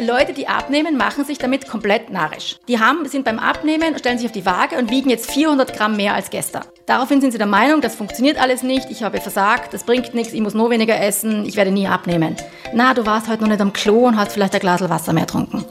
[0.00, 2.56] Leute, die abnehmen, machen sich damit komplett narrisch.
[2.68, 5.96] Die haben, sind beim Abnehmen, stellen sich auf die Waage und wiegen jetzt 400 Gramm
[5.96, 6.62] mehr als gestern.
[6.86, 10.32] Daraufhin sind sie der Meinung, das funktioniert alles nicht, ich habe versagt, das bringt nichts,
[10.32, 12.36] ich muss nur weniger essen, ich werde nie abnehmen.
[12.72, 15.26] Na, du warst heute noch nicht am Klo und hast vielleicht ein Glas Wasser mehr
[15.26, 15.64] getrunken.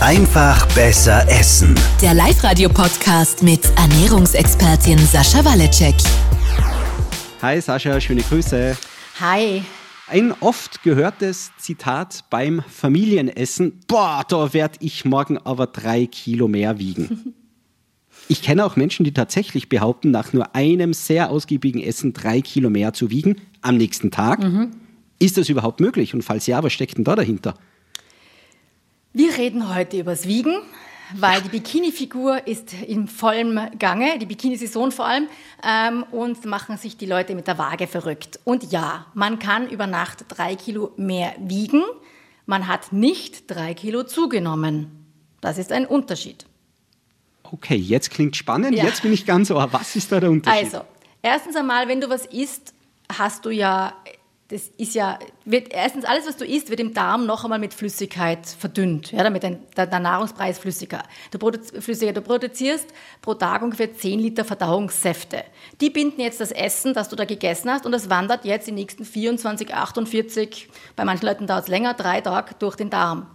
[0.00, 1.78] Einfach besser essen.
[2.00, 5.96] Der Live-Radio-Podcast mit Ernährungsexpertin Sascha Waleczek.
[7.42, 8.76] Hi Sascha, schöne Grüße.
[9.20, 9.62] Hi.
[10.10, 16.78] Ein oft gehörtes Zitat beim Familienessen, boah, da werde ich morgen aber drei Kilo mehr
[16.78, 17.34] wiegen.
[18.28, 22.70] Ich kenne auch Menschen, die tatsächlich behaupten, nach nur einem sehr ausgiebigen Essen drei Kilo
[22.70, 24.40] mehr zu wiegen am nächsten Tag.
[24.40, 24.70] Mhm.
[25.18, 26.14] Ist das überhaupt möglich?
[26.14, 27.54] Und falls ja, was steckt denn da dahinter?
[29.12, 30.54] Wir reden heute übers Wiegen
[31.14, 35.28] weil die Bikini-Figur ist im vollen Gange, die Bikini-Saison vor allem,
[35.64, 38.40] ähm, und machen sich die Leute mit der Waage verrückt.
[38.44, 41.82] Und ja, man kann über Nacht drei Kilo mehr wiegen,
[42.46, 45.06] man hat nicht drei Kilo zugenommen.
[45.40, 46.46] Das ist ein Unterschied.
[47.44, 48.84] Okay, jetzt klingt spannend, ja.
[48.84, 49.72] jetzt bin ich ganz ohr.
[49.72, 50.64] Was ist da der Unterschied?
[50.64, 50.84] Also,
[51.22, 52.74] erstens einmal, wenn du was isst,
[53.08, 53.94] hast du ja
[54.50, 57.72] das ist ja, wird, erstens alles, was du isst, wird im Darm noch einmal mit
[57.72, 61.04] Flüssigkeit verdünnt, ja, damit ein, der, der, Nahrungspreis flüssiger.
[61.30, 61.38] Du,
[61.80, 62.12] flüssiger.
[62.12, 62.88] du produzierst
[63.22, 65.44] pro Tag ungefähr 10 Liter Verdauungssäfte.
[65.80, 68.72] Die binden jetzt das Essen, das du da gegessen hast, und das wandert jetzt die
[68.72, 73.28] nächsten 24, 48, bei manchen Leuten dauert es länger, drei Tage durch den Darm.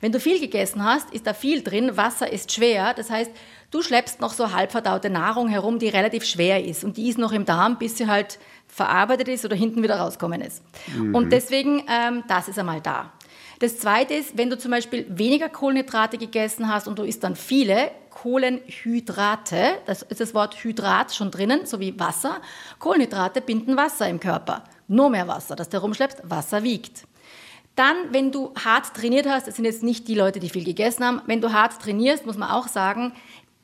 [0.00, 3.30] Wenn du viel gegessen hast, ist da viel drin, Wasser ist schwer, das heißt,
[3.70, 7.32] du schleppst noch so halbverdaute Nahrung herum, die relativ schwer ist und die ist noch
[7.32, 10.62] im Darm, bis sie halt verarbeitet ist oder hinten wieder rauskommen ist.
[10.96, 11.14] Mhm.
[11.14, 13.12] Und deswegen, ähm, das ist einmal da.
[13.60, 17.36] Das Zweite ist, wenn du zum Beispiel weniger Kohlenhydrate gegessen hast und du isst dann
[17.36, 22.40] viele Kohlenhydrate, das ist das Wort Hydrat schon drinnen, so wie Wasser.
[22.78, 24.64] Kohlenhydrate binden Wasser im Körper.
[24.88, 27.04] Nur mehr Wasser, das du herumschleppst, Wasser wiegt.
[27.80, 31.02] Dann, wenn du hart trainiert hast, das sind jetzt nicht die Leute, die viel gegessen
[31.02, 33.14] haben, wenn du hart trainierst, muss man auch sagen,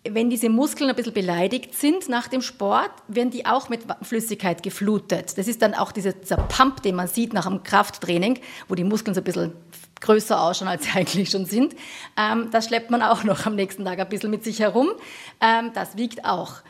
[0.09, 4.63] wenn diese Muskeln ein bisschen beleidigt sind nach dem Sport, werden die auch mit Flüssigkeit
[4.63, 5.37] geflutet.
[5.37, 8.85] Das ist dann auch dieser, dieser Pump, den man sieht nach einem Krafttraining, wo die
[8.85, 9.53] Muskeln so ein bisschen
[10.01, 11.77] größer ausschauen, als sie eigentlich schon sind.
[12.17, 14.89] Ähm, das schleppt man auch noch am nächsten Tag ein bisschen mit sich herum.
[15.43, 16.63] Ähm, das wiegt auch.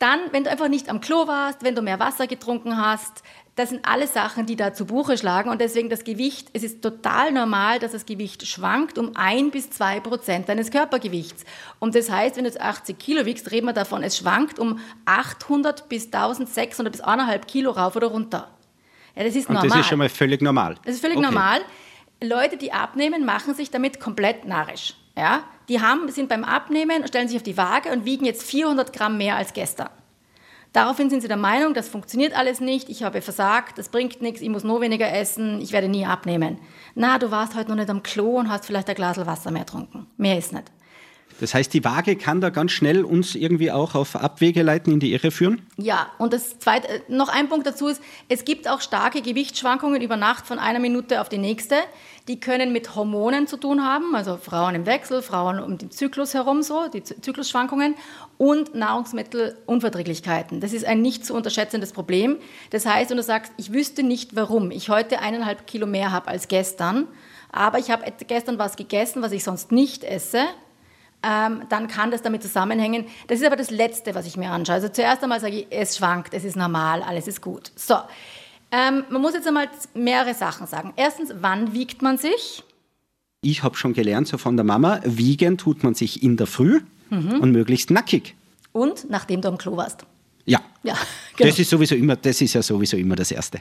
[0.00, 3.22] Dann, wenn du einfach nicht am Klo warst, wenn du mehr Wasser getrunken hast,
[3.58, 6.80] das sind alle Sachen, die da zu Buche schlagen und deswegen das Gewicht, es ist
[6.80, 11.44] total normal, dass das Gewicht schwankt um ein bis zwei Prozent deines Körpergewichts.
[11.80, 14.78] Und das heißt, wenn du jetzt 80 Kilo wiegst, reden wir davon, es schwankt um
[15.06, 18.48] 800 bis 1600 bis 1,5 Kilo rauf oder runter.
[19.16, 19.70] Ja, das ist und normal.
[19.70, 20.76] das ist schon mal völlig normal.
[20.84, 21.26] Das ist völlig okay.
[21.26, 21.60] normal.
[22.22, 24.94] Leute, die abnehmen, machen sich damit komplett narrisch.
[25.16, 25.42] Ja?
[25.68, 29.18] Die haben, sind beim Abnehmen, stellen sich auf die Waage und wiegen jetzt 400 Gramm
[29.18, 29.88] mehr als gestern.
[30.72, 34.42] Daraufhin sind sie der Meinung, das funktioniert alles nicht, ich habe versagt, das bringt nichts,
[34.42, 36.58] ich muss nur weniger essen, ich werde nie abnehmen.
[36.94, 39.64] Na, du warst heute noch nicht am Klo und hast vielleicht ein Glas Wasser mehr
[39.64, 40.06] getrunken.
[40.16, 40.70] Mehr ist nicht.
[41.40, 45.00] Das heißt, die Waage kann da ganz schnell uns irgendwie auch auf Abwege leiten, in
[45.00, 45.62] die Irre führen?
[45.76, 50.02] Ja, und das zweite, äh, noch ein Punkt dazu ist, es gibt auch starke Gewichtsschwankungen
[50.02, 51.76] über Nacht von einer Minute auf die nächste.
[52.26, 56.34] Die können mit Hormonen zu tun haben, also Frauen im Wechsel, Frauen um den Zyklus
[56.34, 57.94] herum so, die Zyklusschwankungen
[58.36, 60.60] und Nahrungsmittelunverträglichkeiten.
[60.60, 62.36] Das ist ein nicht zu unterschätzendes Problem.
[62.70, 66.28] Das heißt, wenn du sagst, ich wüsste nicht, warum ich heute eineinhalb Kilo mehr habe
[66.28, 67.08] als gestern,
[67.50, 70.44] aber ich habe gestern was gegessen, was ich sonst nicht esse,
[71.22, 73.06] ähm, dann kann das damit zusammenhängen.
[73.26, 74.76] Das ist aber das Letzte, was ich mir anschaue.
[74.76, 77.72] Also zuerst einmal sage ich, es schwankt, es ist normal, alles ist gut.
[77.74, 77.96] So,
[78.70, 80.92] ähm, man muss jetzt einmal mehrere Sachen sagen.
[80.96, 82.62] Erstens, wann wiegt man sich?
[83.40, 86.80] Ich habe schon gelernt, so von der Mama, wiegen tut man sich in der Früh
[87.10, 87.40] mhm.
[87.40, 88.34] und möglichst nackig.
[88.72, 90.04] Und nachdem du am Klo warst.
[90.44, 90.60] Ja.
[90.82, 90.94] ja
[91.36, 91.50] genau.
[91.50, 93.60] Das ist sowieso immer, das ist ja sowieso immer das Erste.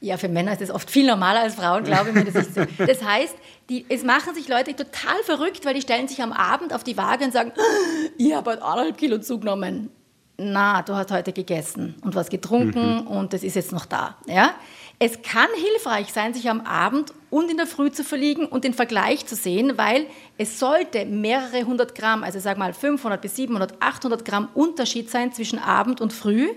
[0.00, 2.24] Ja, für Männer ist das oft viel normaler als Frauen, glaube ich mir.
[2.24, 2.64] Das, so.
[2.86, 3.34] das heißt,
[3.70, 6.96] die, es machen sich Leute total verrückt, weil die stellen sich am Abend auf die
[6.96, 7.52] Waage und sagen,
[8.18, 9.90] ich habe heute eineinhalb Kilo zugenommen.
[10.36, 13.06] Na, du hast heute gegessen und was getrunken mhm.
[13.06, 14.16] und das ist jetzt noch da.
[14.26, 14.54] Ja?
[14.98, 18.74] Es kann hilfreich sein, sich am Abend und in der Früh zu verliegen und den
[18.74, 20.06] Vergleich zu sehen, weil
[20.36, 25.32] es sollte mehrere hundert Gramm, also sag mal 500 bis 700, 800 Gramm Unterschied sein
[25.32, 26.48] zwischen Abend und Früh.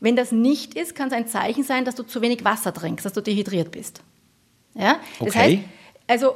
[0.00, 3.04] Wenn das nicht ist, kann es ein Zeichen sein, dass du zu wenig Wasser trinkst,
[3.04, 4.02] dass du dehydriert bist.
[4.74, 4.98] Ja?
[5.18, 5.38] Das okay.
[5.38, 5.58] heißt,
[6.06, 6.34] also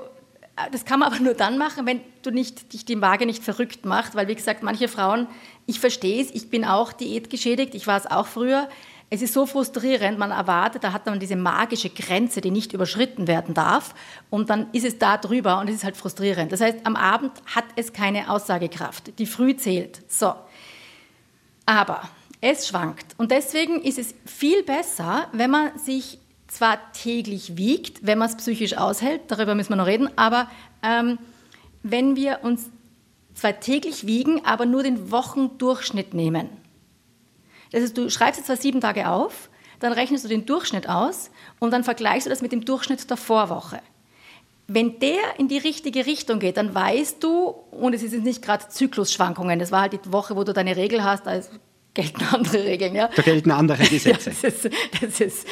[0.70, 3.84] das kann man aber nur dann machen, wenn du nicht, dich die Waage nicht verrückt
[3.84, 5.26] machst, weil wie gesagt, manche Frauen,
[5.66, 8.68] ich verstehe es, ich bin auch diätgeschädigt, ich war es auch früher.
[9.08, 13.26] Es ist so frustrierend, man erwartet, da hat man diese magische Grenze, die nicht überschritten
[13.26, 13.94] werden darf
[14.30, 16.50] und dann ist es da drüber und es ist halt frustrierend.
[16.50, 20.00] Das heißt, am Abend hat es keine Aussagekraft, die früh zählt.
[20.08, 20.34] So.
[21.66, 22.08] Aber
[22.42, 23.14] es schwankt.
[23.16, 26.18] Und deswegen ist es viel besser, wenn man sich
[26.48, 30.50] zwar täglich wiegt, wenn man es psychisch aushält, darüber müssen wir noch reden, aber
[30.82, 31.18] ähm,
[31.82, 32.68] wenn wir uns
[33.34, 36.50] zwar täglich wiegen, aber nur den Wochendurchschnitt nehmen.
[37.70, 39.48] Das heißt, du schreibst jetzt zwar sieben Tage auf,
[39.80, 43.16] dann rechnest du den Durchschnitt aus und dann vergleichst du das mit dem Durchschnitt der
[43.16, 43.80] Vorwoche.
[44.66, 48.68] Wenn der in die richtige Richtung geht, dann weißt du, und es sind nicht gerade
[48.68, 51.40] Zyklusschwankungen, das war halt die Woche, wo du deine Regel hast, da
[51.94, 52.94] gelten andere Regeln.
[52.94, 53.08] Ja?
[53.14, 54.30] Da gelten andere Gesetze.
[54.30, 55.46] Ja, das, ist, das, ist,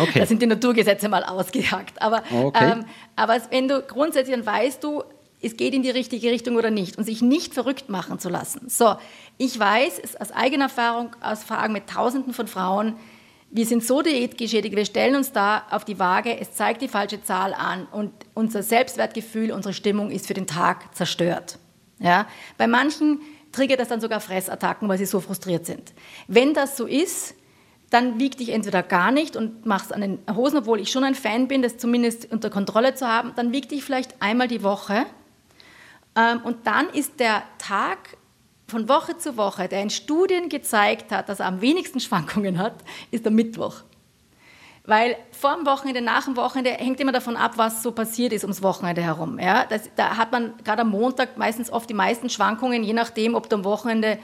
[0.00, 0.20] okay.
[0.20, 2.00] da sind die Naturgesetze mal ausgehackt.
[2.00, 2.72] Aber, okay.
[2.72, 2.84] ähm,
[3.16, 5.02] aber wenn du grundsätzlich, dann weißt du,
[5.42, 8.68] es geht in die richtige Richtung oder nicht und sich nicht verrückt machen zu lassen.
[8.68, 8.94] So,
[9.36, 12.94] ich weiß aus eigener Erfahrung, aus Fragen mit Tausenden von Frauen,
[13.50, 17.22] wir sind so diätgeschädigt, wir stellen uns da auf die Waage, es zeigt die falsche
[17.22, 21.58] Zahl an und unser Selbstwertgefühl, unsere Stimmung ist für den Tag zerstört.
[22.00, 22.26] Ja?
[22.58, 23.20] Bei manchen
[23.54, 25.92] triggert das dann sogar Fressattacken, weil sie so frustriert sind.
[26.26, 27.34] Wenn das so ist,
[27.90, 31.14] dann wiegt dich entweder gar nicht und machst an den Hosen, obwohl ich schon ein
[31.14, 35.06] Fan bin, das zumindest unter Kontrolle zu haben, dann wiegt dich vielleicht einmal die Woche.
[36.16, 38.16] Ähm, und dann ist der Tag
[38.66, 42.74] von Woche zu Woche, der in Studien gezeigt hat, dass er am wenigsten Schwankungen hat,
[43.10, 43.82] ist der Mittwoch.
[44.86, 48.44] Weil vor dem Wochenende, nach dem Wochenende hängt immer davon ab, was so passiert ist
[48.44, 49.38] ums Wochenende herum.
[49.38, 49.64] Ja?
[49.64, 53.48] Das, da hat man gerade am Montag meistens oft die meisten Schwankungen, je nachdem, ob
[53.48, 54.18] du am Wochenende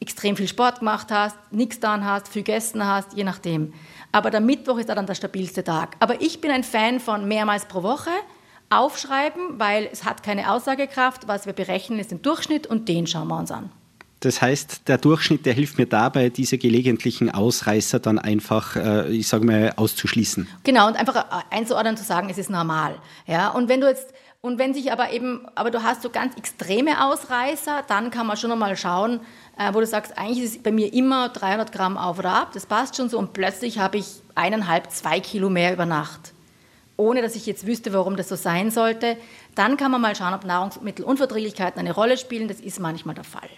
[0.00, 3.72] extrem viel Sport gemacht hast, nichts getan hast, viel gegessen hast, je nachdem.
[4.12, 5.96] Aber der Mittwoch ist dann der stabilste Tag.
[6.00, 8.10] Aber ich bin ein Fan von mehrmals pro Woche
[8.68, 11.28] aufschreiben, weil es hat keine Aussagekraft.
[11.28, 13.70] Was wir berechnen, ist den Durchschnitt und den schauen wir uns an.
[14.24, 19.28] Das heißt, der Durchschnitt, der hilft mir dabei, diese gelegentlichen Ausreißer dann einfach, äh, ich
[19.28, 20.48] sage mal, auszuschließen.
[20.64, 22.96] Genau, und einfach äh, einzuordnen, zu sagen, es ist normal.
[23.26, 24.08] Ja, und wenn du jetzt
[24.40, 28.36] und wenn sich aber eben, aber du hast so ganz extreme Ausreißer, dann kann man
[28.36, 29.20] schon nochmal schauen,
[29.58, 32.50] äh, wo du sagst, eigentlich ist es bei mir immer 300 Gramm auf oder ab,
[32.52, 36.34] das passt schon so und plötzlich habe ich eineinhalb, zwei Kilo mehr über Nacht
[36.96, 39.16] ohne dass ich jetzt wüsste, warum das so sein sollte.
[39.54, 42.48] Dann kann man mal schauen, ob Nahrungsmittelunverträglichkeiten eine Rolle spielen.
[42.48, 43.48] Das ist manchmal der Fall.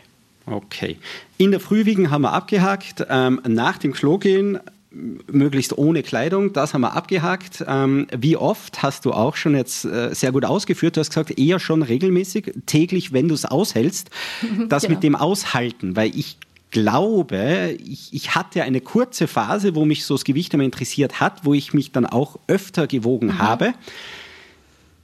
[0.47, 0.97] Okay.
[1.39, 3.05] In der Frühwiegen haben wir abgehakt.
[3.11, 4.61] Ähm, nach dem Klo gehen,
[4.91, 7.65] möglichst ohne Kleidung, das haben wir abgehakt.
[7.67, 10.97] Ähm, wie oft hast du auch schon jetzt äh, sehr gut ausgeführt?
[10.97, 14.11] Du hast gesagt, eher schon regelmäßig, täglich, wenn du es aushältst.
[14.69, 14.95] Das genau.
[14.95, 16.39] mit dem Aushalten, weil ich
[16.71, 21.45] glaube, ich, ich, hatte eine kurze Phase, wo mich so das Gewicht immer interessiert hat,
[21.45, 23.39] wo ich mich dann auch öfter gewogen mhm.
[23.39, 23.75] habe.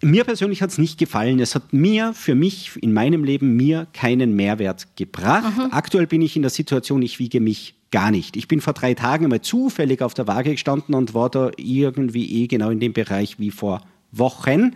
[0.03, 1.39] Mir persönlich hat es nicht gefallen.
[1.39, 5.57] Es hat mir, für mich, in meinem Leben, mir keinen Mehrwert gebracht.
[5.57, 5.69] Mhm.
[5.71, 8.37] Aktuell bin ich in der Situation, ich wiege mich gar nicht.
[8.37, 12.43] Ich bin vor drei Tagen einmal zufällig auf der Waage gestanden und war da irgendwie
[12.43, 14.75] eh genau in dem Bereich wie vor Wochen.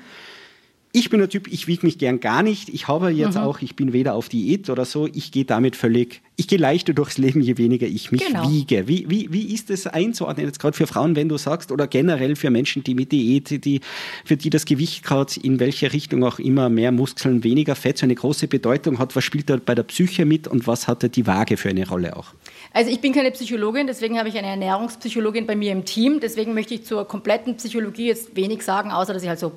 [0.93, 2.71] Ich bin der Typ, ich wiege mich gern gar nicht.
[2.71, 3.43] Ich habe jetzt mhm.
[3.43, 5.07] auch, ich bin weder auf Diät oder so.
[5.13, 8.51] Ich gehe damit völlig, ich gehe leichter durchs Leben, je weniger ich mich genau.
[8.51, 8.89] wiege.
[8.89, 12.35] Wie, wie, wie ist das einzuordnen, jetzt gerade für Frauen, wenn du sagst, oder generell
[12.35, 13.81] für Menschen, die mit Diät, die,
[14.25, 18.07] für die das Gewicht gerade in welche Richtung auch immer mehr Muskeln, weniger Fett so
[18.07, 19.15] eine große Bedeutung hat?
[19.17, 21.87] Was spielt da bei der Psyche mit und was hat da die Waage für eine
[21.87, 22.33] Rolle auch?
[22.73, 26.21] Also ich bin keine Psychologin, deswegen habe ich eine Ernährungspsychologin bei mir im Team.
[26.21, 29.53] Deswegen möchte ich zur kompletten Psychologie jetzt wenig sagen, außer dass ich halt so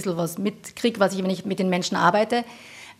[0.00, 2.44] bisschen was mitkriege, was ich, wenn ich mit den Menschen arbeite.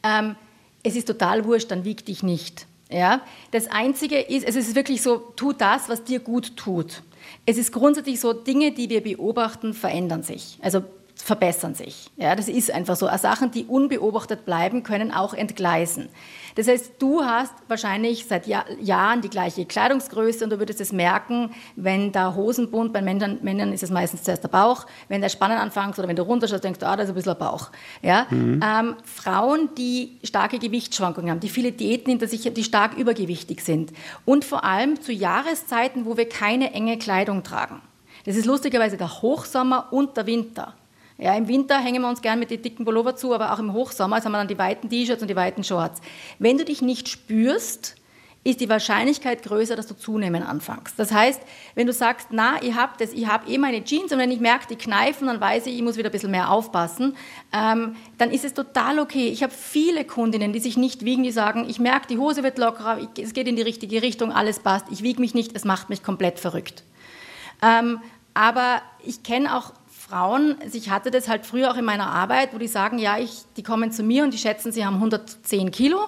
[0.03, 0.37] Ähm,
[0.83, 2.67] es ist total wurscht, dann wieg dich nicht.
[2.91, 3.23] Ja?
[3.51, 7.03] Das Einzige ist, es ist wirklich so, tu das, was dir gut tut.
[7.47, 10.59] Es ist grundsätzlich so, Dinge, die wir beobachten, verändern sich.
[10.61, 10.83] Also
[11.23, 12.11] verbessern sich.
[12.17, 13.09] Ja, das ist einfach so.
[13.17, 16.09] Sachen, die unbeobachtet bleiben, können auch entgleisen.
[16.57, 20.93] Das heißt, du hast wahrscheinlich seit Jahr, Jahren die gleiche Kleidungsgröße und du würdest es
[20.93, 25.29] merken, wenn der Hosenbund, bei Männern, Männern ist es meistens zuerst der Bauch, wenn der
[25.29, 27.71] Spannen anfängt oder wenn du runterschaust, denkst du, ah, da ist ein bisschen ein Bauch.
[28.03, 28.27] Ja?
[28.29, 28.61] Mhm.
[28.63, 33.93] Ähm, Frauen, die starke Gewichtsschwankungen haben, die viele Diäten hinter sich die stark übergewichtig sind
[34.25, 37.81] und vor allem zu Jahreszeiten, wo wir keine enge Kleidung tragen.
[38.25, 40.75] Das ist lustigerweise der Hochsommer und der Winter.
[41.23, 43.73] Ja, Im Winter hängen wir uns gern mit den dicken Pullover zu, aber auch im
[43.73, 46.01] Hochsommer haben wir dann die weiten T-Shirts und die weiten Shorts.
[46.41, 47.95] Wenn du dich nicht spürst,
[48.43, 50.99] ist die Wahrscheinlichkeit größer, dass du zunehmen anfängst.
[50.99, 51.41] Das heißt,
[51.77, 54.41] wenn du sagst, na, ich habe das, ich habe eh meine Jeans und wenn ich
[54.41, 57.17] merke, die kneifen, dann weiß ich, ich muss wieder ein bisschen mehr aufpassen,
[57.53, 59.29] ähm, dann ist es total okay.
[59.29, 62.59] Ich habe viele Kundinnen, die sich nicht wiegen, die sagen, ich merke, die Hose wird
[62.59, 65.65] lockerer, ich, es geht in die richtige Richtung, alles passt, ich wiege mich nicht, es
[65.65, 66.83] macht mich komplett verrückt.
[67.63, 68.01] Ähm,
[68.35, 69.73] aber ich kenne auch
[70.13, 73.19] Frauen, also ich hatte das halt früher auch in meiner Arbeit, wo die sagen, ja,
[73.19, 76.01] ich, die kommen zu mir und die schätzen, sie haben 110 Kilo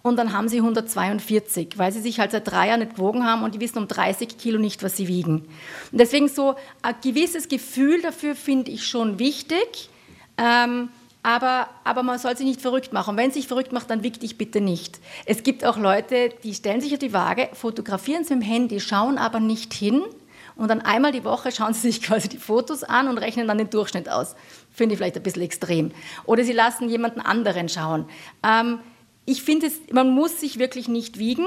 [0.00, 3.42] und dann haben sie 142, weil sie sich halt seit drei Jahren nicht gewogen haben
[3.42, 5.46] und die wissen um 30 Kilo nicht, was sie wiegen.
[5.92, 9.90] Und deswegen so ein gewisses Gefühl dafür finde ich schon wichtig,
[10.38, 10.88] ähm,
[11.22, 13.10] aber, aber man soll sich nicht verrückt machen.
[13.10, 15.00] Und wenn sich verrückt macht, dann wieg dich bitte nicht.
[15.26, 18.80] Es gibt auch Leute, die stellen sich auf die Waage, fotografieren es mit dem Handy,
[18.80, 20.00] schauen aber nicht hin
[20.60, 23.56] Und dann einmal die Woche schauen sie sich quasi die Fotos an und rechnen dann
[23.56, 24.36] den Durchschnitt aus.
[24.70, 25.90] Finde ich vielleicht ein bisschen extrem.
[26.26, 28.04] Oder sie lassen jemanden anderen schauen.
[28.46, 28.78] Ähm,
[29.24, 31.46] ich finde, man muss sich wirklich nicht wiegen.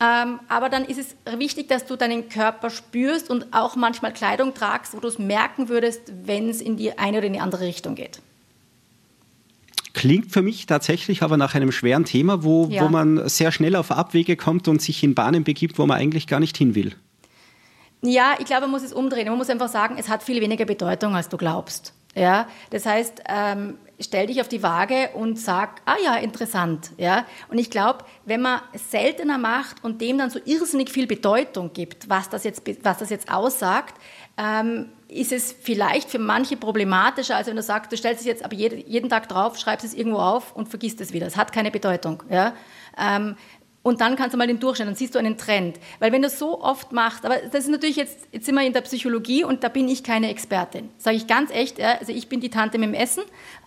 [0.00, 4.54] Ähm, aber dann ist es wichtig, dass du deinen Körper spürst und auch manchmal Kleidung
[4.54, 7.64] tragst, wo du es merken würdest, wenn es in die eine oder in die andere
[7.64, 8.20] Richtung geht.
[9.94, 12.84] Klingt für mich tatsächlich aber nach einem schweren Thema, wo, ja.
[12.84, 16.28] wo man sehr schnell auf Abwege kommt und sich in Bahnen begibt, wo man eigentlich
[16.28, 16.94] gar nicht hin will.
[18.02, 19.28] Ja, ich glaube, man muss es umdrehen.
[19.28, 21.92] Man muss einfach sagen, es hat viel weniger Bedeutung, als du glaubst.
[22.14, 26.90] Ja, das heißt, ähm, stell dich auf die Waage und sag, ah ja, interessant.
[26.96, 27.26] Ja?
[27.48, 31.72] Und ich glaube, wenn man es seltener macht und dem dann so irrsinnig viel Bedeutung
[31.72, 33.94] gibt, was das jetzt, was das jetzt aussagt,
[34.36, 38.44] ähm, ist es vielleicht für manche problematischer, als wenn du sagst, du stellst es jetzt
[38.44, 41.26] aber jeden Tag drauf, schreibst es irgendwo auf und vergisst es wieder.
[41.26, 42.22] Es hat keine Bedeutung.
[42.30, 42.54] Ja?
[42.98, 43.36] Ähm,
[43.82, 45.78] und dann kannst du mal den Durchschnitt, dann siehst du einen Trend.
[45.98, 48.66] Weil wenn du das so oft machst, aber das ist natürlich jetzt, jetzt sind wir
[48.66, 50.90] in der Psychologie und da bin ich keine Expertin.
[50.98, 53.22] Sage ich ganz echt, also ich bin die Tante mit dem Essen.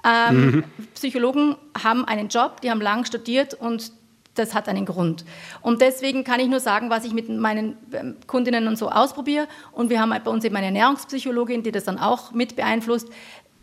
[0.05, 0.63] Ähm, mhm.
[0.95, 3.93] Psychologen haben einen Job, die haben lang studiert und
[4.35, 5.25] das hat einen Grund.
[5.61, 9.47] Und deswegen kann ich nur sagen, was ich mit meinen ähm, Kundinnen und so ausprobiere.
[9.71, 13.09] Und wir haben halt bei uns eben eine Ernährungspsychologin, die das dann auch mit beeinflusst.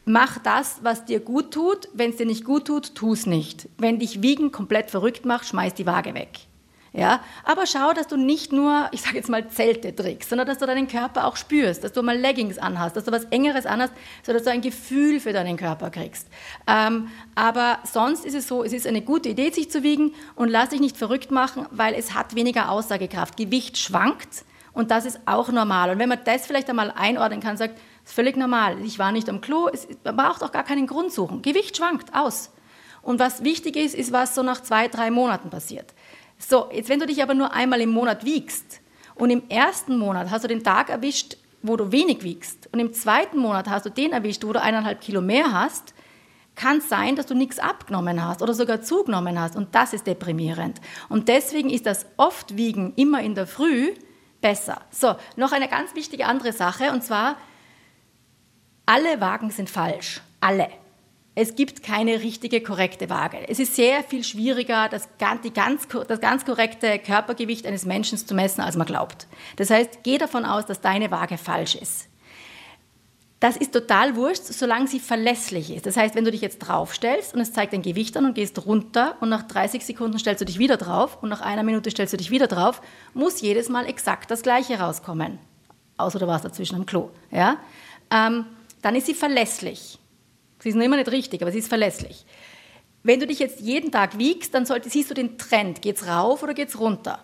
[0.08, 1.90] Mach das, was dir gut tut.
[1.92, 3.68] Wenn es dir nicht gut tut, tu es nicht.
[3.76, 6.30] Wenn dich Wiegen komplett verrückt macht, schmeiß die Waage weg.
[6.94, 10.56] Ja, aber schau, dass du nicht nur, ich sage jetzt mal, Zelte trägst, sondern dass
[10.56, 13.92] du deinen Körper auch spürst, dass du mal Leggings anhast, dass du was Engeres anhast,
[14.22, 16.28] sodass du ein Gefühl für deinen Körper kriegst.
[16.66, 20.48] Ähm, aber sonst ist es so, es ist eine gute Idee, sich zu wiegen und
[20.48, 23.36] lass dich nicht verrückt machen, weil es hat weniger Aussagekraft.
[23.36, 25.90] Gewicht schwankt und das ist auch normal.
[25.90, 29.28] Und wenn man das vielleicht einmal einordnen kann, sagt, ist völlig normal, ich war nicht
[29.28, 31.42] am Klo, es, braucht auch gar keinen Grund suchen.
[31.42, 32.50] Gewicht schwankt aus.
[33.02, 35.92] Und was wichtig ist, ist, was so nach zwei, drei Monaten passiert.
[36.38, 38.80] So, jetzt wenn du dich aber nur einmal im Monat wiegst
[39.14, 42.92] und im ersten Monat hast du den Tag erwischt, wo du wenig wiegst und im
[42.92, 45.92] zweiten Monat hast du den erwischt, wo du eineinhalb Kilo mehr hast,
[46.54, 50.06] kann es sein, dass du nichts abgenommen hast oder sogar zugenommen hast und das ist
[50.06, 50.80] deprimierend.
[51.08, 53.92] Und deswegen ist das oft Wiegen immer in der Früh
[54.40, 54.80] besser.
[54.90, 57.36] So, noch eine ganz wichtige andere Sache und zwar,
[58.88, 60.22] alle Wagen sind falsch.
[60.40, 60.68] Alle.
[61.34, 63.46] Es gibt keine richtige, korrekte Waage.
[63.46, 65.42] Es ist sehr viel schwieriger, das, ganz,
[66.08, 69.26] das ganz korrekte Körpergewicht eines Menschen zu messen, als man glaubt.
[69.56, 72.08] Das heißt, geh davon aus, dass deine Waage falsch ist.
[73.40, 75.84] Das ist total wurscht, solange sie verlässlich ist.
[75.84, 78.64] Das heißt, wenn du dich jetzt draufstellst und es zeigt dein Gewicht an und gehst
[78.64, 82.14] runter und nach 30 Sekunden stellst du dich wieder drauf und nach einer Minute stellst
[82.14, 82.80] du dich wieder drauf,
[83.12, 85.38] muss jedes Mal exakt das Gleiche rauskommen.
[85.98, 87.10] Außer du warst dazwischen am Klo.
[87.30, 87.58] Ja?
[88.10, 88.46] Ähm,
[88.82, 89.98] dann ist sie verlässlich.
[90.60, 92.24] Sie ist noch immer nicht richtig, aber sie ist verlässlich.
[93.02, 95.82] Wenn du dich jetzt jeden Tag wiegst, dann sollte, siehst du den Trend.
[95.82, 97.20] Geht es rauf oder geht es runter?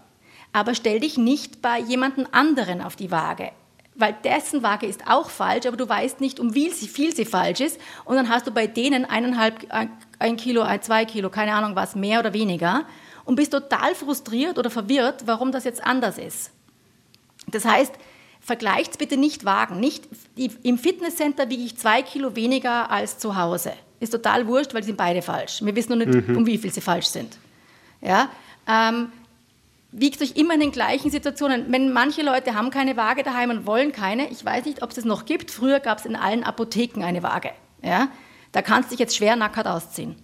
[0.52, 3.50] Aber stell dich nicht bei jemandem anderen auf die Waage.
[3.96, 7.61] Weil dessen Waage ist auch falsch, aber du weißt nicht, um wie viel sie falsch
[7.61, 7.80] ist.
[8.04, 9.66] Und dann hast du bei denen eineinhalb,
[10.18, 12.87] ein Kilo, ein, zwei Kilo, keine Ahnung was, mehr oder weniger.
[13.25, 16.50] Und bist total frustriert oder verwirrt, warum das jetzt anders ist.
[17.46, 17.92] Das heißt,
[18.44, 19.80] Vergleicht bitte nicht Wagen.
[19.80, 20.06] Nicht,
[20.62, 23.72] Im Fitnesscenter wiege ich zwei Kilo weniger als zu Hause.
[24.00, 25.64] Ist total wurscht, weil sie sind beide falsch.
[25.64, 26.36] Wir wissen nur nicht, mhm.
[26.36, 27.38] um wie viel sie falsch sind.
[28.02, 28.28] Ja?
[28.68, 29.10] Ähm,
[29.92, 31.72] wiegt euch immer in den gleichen Situationen.
[31.72, 34.96] Wenn manche Leute haben keine Waage daheim und wollen keine, ich weiß nicht, ob es
[34.96, 35.50] das noch gibt.
[35.50, 37.52] Früher gab es in allen Apotheken eine Waage.
[37.82, 38.08] Ja?
[38.52, 40.16] Da kannst du dich jetzt schwer nackert ausziehen.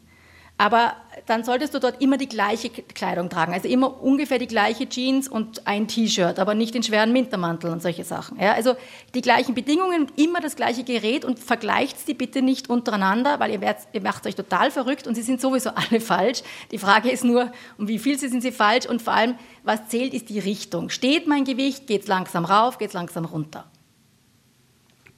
[0.61, 0.93] Aber
[1.25, 3.55] dann solltest du dort immer die gleiche Kleidung tragen.
[3.55, 7.81] Also immer ungefähr die gleiche Jeans und ein T-Shirt, aber nicht den schweren Wintermantel und
[7.81, 8.39] solche Sachen.
[8.39, 8.75] Ja, also
[9.15, 13.63] die gleichen Bedingungen, immer das gleiche Gerät und vergleicht sie bitte nicht untereinander, weil ihr,
[13.63, 16.43] werdet, ihr macht euch total verrückt und sie sind sowieso alle falsch.
[16.73, 20.13] Die Frage ist nur, um wie viel sind sie falsch und vor allem, was zählt,
[20.13, 20.91] ist die Richtung.
[20.91, 23.65] Steht mein Gewicht, geht es langsam rauf, geht es langsam runter.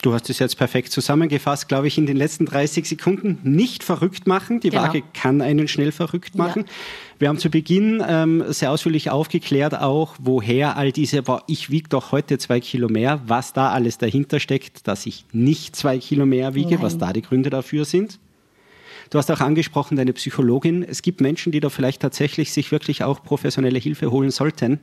[0.03, 3.39] Du hast es jetzt perfekt zusammengefasst, glaube ich, in den letzten 30 Sekunden.
[3.45, 4.59] Nicht verrückt machen.
[4.59, 4.83] Die genau.
[4.83, 6.65] Waage kann einen schnell verrückt machen.
[6.67, 6.73] Ja.
[7.21, 11.89] Wir haben zu Beginn ähm, sehr ausführlich aufgeklärt auch, woher all diese, boah, ich wiege
[11.89, 16.27] doch heute zwei Kilo mehr, was da alles dahinter steckt, dass ich nicht zwei Kilo
[16.27, 16.83] mehr wiege, Nein.
[16.83, 18.19] was da die Gründe dafür sind.
[19.11, 20.83] Du hast auch angesprochen, deine Psychologin.
[20.83, 24.81] Es gibt Menschen, die da vielleicht tatsächlich sich wirklich auch professionelle Hilfe holen sollten.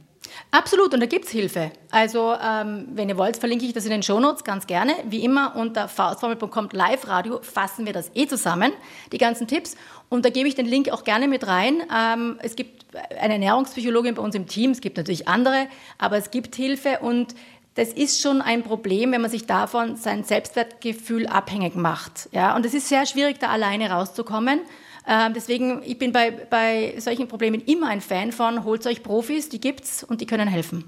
[0.51, 1.71] Absolut, und da gibt es Hilfe.
[1.91, 4.93] Also, ähm, wenn ihr wollt, verlinke ich das in den Shownotes ganz gerne.
[5.07, 8.71] Wie immer unter faustformel.com Live-Radio fassen wir das eh zusammen,
[9.11, 9.75] die ganzen Tipps.
[10.09, 11.81] Und da gebe ich den Link auch gerne mit rein.
[11.95, 12.85] Ähm, es gibt
[13.19, 17.35] eine Ernährungspsychologin bei uns im Team, es gibt natürlich andere, aber es gibt Hilfe und
[17.79, 22.27] das ist schon ein Problem, wenn man sich davon sein Selbstwertgefühl abhängig macht.
[22.33, 22.53] Ja?
[22.57, 24.59] Und es ist sehr schwierig, da alleine rauszukommen.
[25.07, 29.48] Ähm, deswegen, ich bin bei, bei solchen Problemen immer ein Fan von, holt euch Profis,
[29.48, 30.83] die gibt's und die können helfen.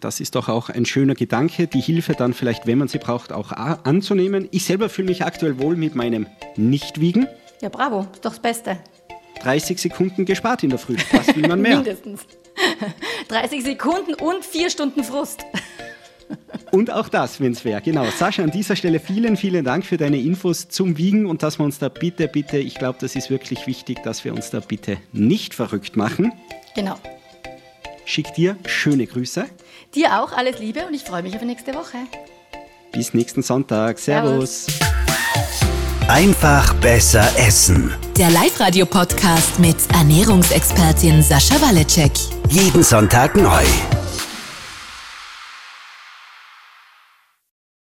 [0.00, 3.32] Das ist doch auch ein schöner Gedanke, die Hilfe dann vielleicht, wenn man sie braucht,
[3.32, 4.46] auch anzunehmen.
[4.50, 7.28] Ich selber fühle mich aktuell wohl mit meinem Nichtwiegen.
[7.62, 8.78] Ja, bravo, ist doch das Beste.
[9.42, 10.96] 30 Sekunden gespart in der Früh.
[11.12, 11.76] Was will man mehr?
[11.76, 12.26] Mindestens.
[13.28, 15.46] 30 Sekunden und vier Stunden Frust.
[16.70, 17.80] Und auch das, wenn es wäre.
[17.80, 18.06] Genau.
[18.10, 21.64] Sascha, an dieser Stelle vielen, vielen Dank für deine Infos zum Wiegen und dass wir
[21.64, 24.98] uns da bitte, bitte, ich glaube, das ist wirklich wichtig, dass wir uns da bitte
[25.12, 26.32] nicht verrückt machen.
[26.74, 26.96] Genau.
[28.04, 29.46] Schick dir schöne Grüße.
[29.94, 31.98] Dir auch alles Liebe und ich freue mich auf nächste Woche.
[32.92, 33.98] Bis nächsten Sonntag.
[33.98, 34.66] Servus.
[34.66, 34.90] Servus.
[36.08, 37.94] Einfach besser essen.
[38.16, 42.10] Der Live-Radio-Podcast mit Ernährungsexpertin Sascha Waleczek.
[42.48, 43.62] Jeden Sonntag neu.